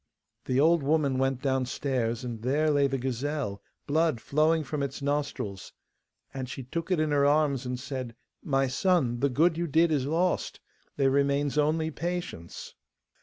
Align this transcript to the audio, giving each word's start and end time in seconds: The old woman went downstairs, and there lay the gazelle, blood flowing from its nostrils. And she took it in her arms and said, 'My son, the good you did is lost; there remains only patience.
The 0.45 0.59
old 0.59 0.81
woman 0.81 1.19
went 1.19 1.43
downstairs, 1.43 2.23
and 2.23 2.41
there 2.41 2.71
lay 2.71 2.87
the 2.87 2.97
gazelle, 2.97 3.61
blood 3.85 4.19
flowing 4.19 4.63
from 4.63 4.81
its 4.81 4.99
nostrils. 4.99 5.73
And 6.33 6.49
she 6.49 6.63
took 6.63 6.89
it 6.89 6.99
in 6.99 7.11
her 7.11 7.23
arms 7.23 7.67
and 7.67 7.79
said, 7.79 8.15
'My 8.41 8.65
son, 8.65 9.19
the 9.19 9.29
good 9.29 9.59
you 9.59 9.67
did 9.67 9.91
is 9.91 10.07
lost; 10.07 10.59
there 10.97 11.11
remains 11.11 11.55
only 11.55 11.91
patience. 11.91 12.73